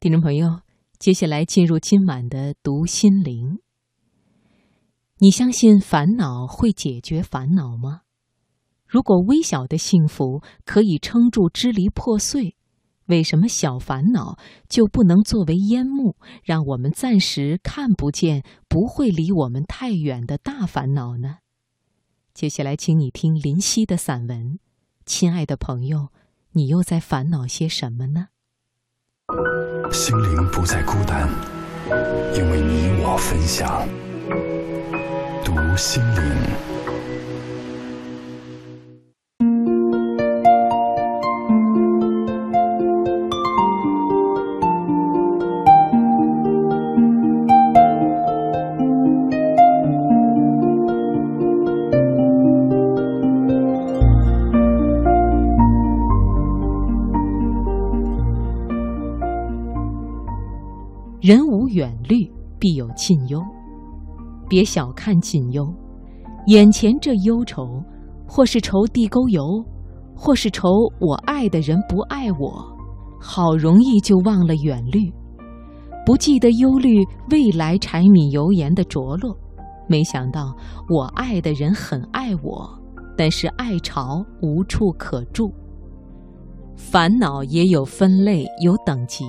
[0.00, 0.60] 听众朋友，
[1.00, 3.58] 接下来进入今晚的读心灵。
[5.18, 8.02] 你相信烦恼会解决烦恼吗？
[8.86, 12.54] 如果微小的幸福可以撑住支离破碎，
[13.06, 14.38] 为什么小烦恼
[14.68, 21.38] 就不能作为烟幕，让我们暂时看不见、不会离我们太远的大烦恼呢？
[22.32, 24.60] 接下来，请你听林夕的散文。
[25.04, 26.12] 亲爱的朋友，
[26.52, 28.28] 你又在烦恼些什么呢？
[29.90, 31.28] 心灵不再孤单，
[32.34, 33.86] 因为你我分享。
[35.44, 36.87] 读心灵。
[61.20, 63.42] 人无远虑，必有近忧。
[64.48, 65.66] 别小看近忧，
[66.46, 67.82] 眼前这忧愁，
[68.24, 69.42] 或是愁地沟油，
[70.14, 70.68] 或是愁
[71.00, 72.64] 我爱的人不爱我，
[73.20, 75.12] 好容易就忘了远虑，
[76.06, 79.36] 不记得忧虑未来柴米油盐的着落。
[79.88, 80.54] 没想到
[80.88, 82.70] 我爱的人很爱我，
[83.16, 85.52] 但是爱巢无处可住。
[86.76, 89.24] 烦恼也有分类，有等级。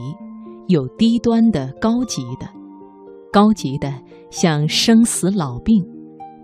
[0.70, 2.48] 有低端的、高级的，
[3.34, 3.92] 高级的
[4.30, 5.84] 像生死老病，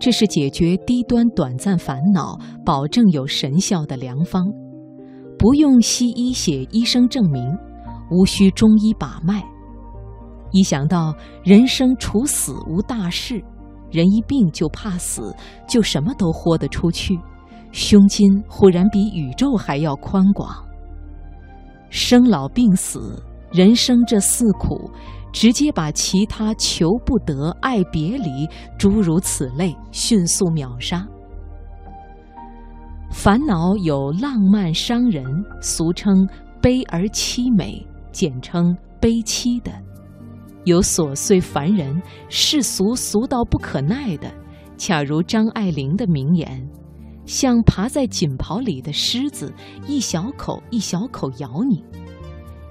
[0.00, 4.44] 这是解决低端短暂烦恼、保证有神效的良方，
[5.38, 7.40] 不用西医写医生证明，
[8.10, 9.40] 无需中医把脉。
[10.50, 13.40] 一想到人生除死无大事，
[13.92, 15.32] 人一病就怕死，
[15.68, 17.16] 就什么都豁得出去，
[17.70, 20.52] 胸襟忽然比宇宙还要宽广。
[21.90, 23.22] 生老病死。
[23.56, 24.90] 人生这四苦，
[25.32, 28.46] 直接把其他求不得、爱别离
[28.78, 31.08] 诸如此类迅速秒杀。
[33.10, 35.24] 烦恼有浪漫伤人，
[35.62, 36.28] 俗称
[36.60, 39.72] 悲而凄美，简称悲凄的；
[40.66, 44.30] 有琐碎烦人，世俗俗到不可耐的，
[44.76, 46.68] 恰如张爱玲的名言
[47.24, 49.50] ：“像爬在锦袍里的狮子，
[49.88, 51.82] 一小口一小口咬你。”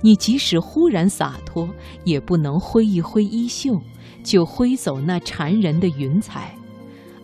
[0.01, 1.67] 你即使忽然洒脱，
[2.03, 3.81] 也不能挥一挥衣袖，
[4.23, 6.41] 就挥走那缠人的云彩；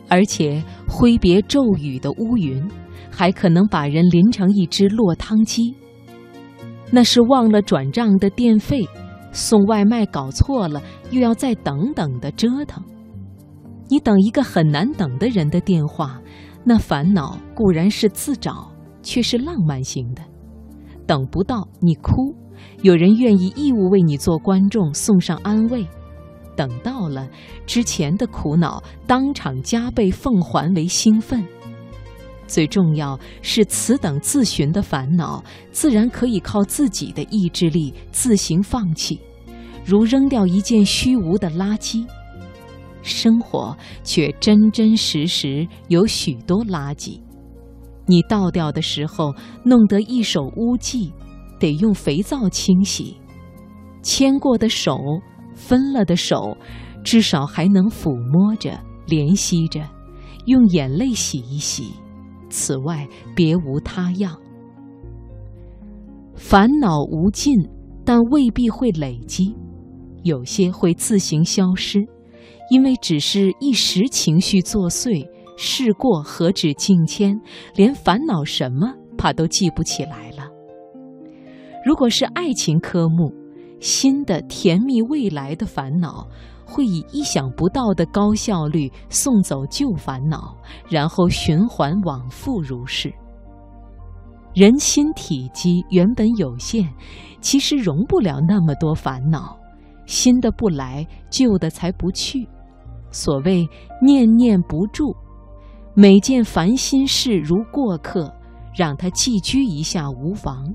[0.07, 2.67] 而且挥别骤雨的乌云，
[3.11, 5.75] 还可能把人淋成一只落汤鸡。
[6.89, 8.85] 那是忘了转账的电费，
[9.31, 10.81] 送外卖搞错了，
[11.11, 12.83] 又要再等等的折腾。
[13.89, 16.19] 你等一个很难等的人的电话，
[16.63, 18.71] 那烦恼固然是自找，
[19.03, 20.21] 却是浪漫型的。
[21.05, 22.35] 等不到，你哭。
[22.81, 25.85] 有人愿意义务为你做观众，送上安慰；
[26.55, 27.27] 等到了，
[27.65, 31.45] 之前的苦恼当场加倍奉还为兴奋。
[32.47, 39.19] 最重要是此等自寻的烦恼，自然可以靠自己的意志力自行放弃，
[39.85, 42.05] 如扔掉一件虚无的垃圾。
[43.03, 47.19] 生活却真真实实有许多垃圾，
[48.05, 49.33] 你倒掉的时候，
[49.63, 51.13] 弄得一手污迹。
[51.61, 53.15] 得用肥皂清洗，
[54.01, 54.97] 牵过的手，
[55.53, 56.57] 分了的手，
[57.03, 58.77] 至少还能抚摸着、
[59.07, 59.79] 怜惜着，
[60.47, 61.93] 用眼泪洗一洗。
[62.49, 64.35] 此外，别无他样。
[66.33, 67.53] 烦恼无尽，
[68.03, 69.55] 但未必会累积，
[70.23, 71.99] 有些会自行消失，
[72.71, 75.29] 因为只是一时情绪作祟。
[75.57, 77.39] 事过何止境迁，
[77.75, 80.30] 连烦恼什么，怕都记不起来。
[81.83, 83.33] 如果是爱情科目，
[83.79, 86.27] 新的甜蜜未来的烦恼，
[86.63, 90.55] 会以意想不到的高效率送走旧烦恼，
[90.87, 93.11] 然后循环往复如是。
[94.53, 96.87] 人心体积原本有限，
[97.39, 99.57] 其实容不了那么多烦恼，
[100.05, 102.47] 新的不来，旧的才不去。
[103.09, 103.67] 所谓
[104.01, 105.15] 念念不住，
[105.95, 108.31] 每件烦心事如过客，
[108.75, 110.71] 让他寄居一下无妨。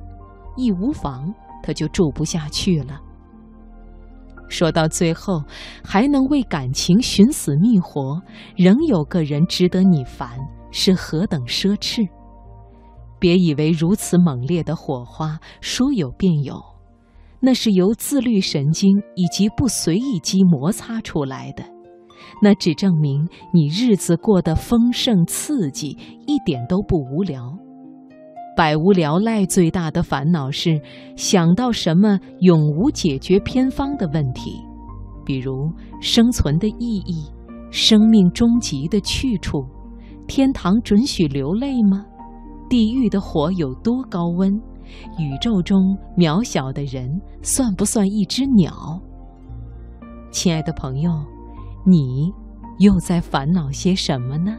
[0.56, 1.32] 一无妨，
[1.62, 3.00] 他就住不下去了。
[4.49, 5.43] 说到最后，
[5.82, 8.23] 还能为感情寻死觅活，
[8.56, 10.38] 仍有个人值得你烦，
[10.70, 12.08] 是何等奢侈！
[13.19, 16.55] 别以为如此猛烈的火花说有便有，
[17.41, 21.64] 那是由自律神经以及不随意肌摩擦出来的，
[22.41, 27.59] 那只证明你日子过得丰盛刺激，一点都不无聊。
[28.56, 30.81] 百无聊赖最大的烦恼是
[31.14, 34.50] 想到什么永无解决偏方的问题，
[35.26, 35.70] 比如
[36.00, 37.31] 生存的意义、
[37.70, 39.62] 生命终极的去处、
[40.26, 42.03] 天堂准许流泪吗？
[42.67, 44.50] 地狱的火有多高温？
[45.19, 45.79] 宇宙中
[46.17, 48.73] 渺小的人算不算一只鸟？
[50.31, 51.12] 亲爱的朋友，
[51.85, 52.32] 你
[52.79, 54.55] 又在烦恼些什么呢？